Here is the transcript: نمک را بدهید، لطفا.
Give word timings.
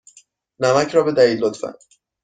نمک 0.59 0.95
را 0.95 1.03
بدهید، 1.03 1.39
لطفا. 1.39 1.73